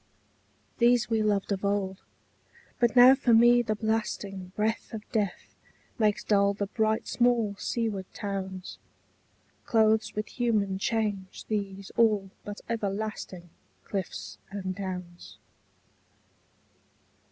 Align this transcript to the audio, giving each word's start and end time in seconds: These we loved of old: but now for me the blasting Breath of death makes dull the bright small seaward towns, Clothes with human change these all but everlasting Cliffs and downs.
These 0.79 1.11
we 1.11 1.21
loved 1.21 1.51
of 1.51 1.63
old: 1.63 1.99
but 2.79 2.95
now 2.95 3.13
for 3.13 3.35
me 3.35 3.61
the 3.61 3.75
blasting 3.75 4.51
Breath 4.55 4.91
of 4.95 5.03
death 5.11 5.53
makes 5.99 6.23
dull 6.23 6.55
the 6.55 6.65
bright 6.65 7.07
small 7.07 7.53
seaward 7.59 8.11
towns, 8.11 8.79
Clothes 9.63 10.15
with 10.15 10.25
human 10.27 10.79
change 10.79 11.45
these 11.49 11.91
all 11.97 12.31
but 12.43 12.61
everlasting 12.67 13.51
Cliffs 13.83 14.39
and 14.49 14.73
downs. 14.73 15.37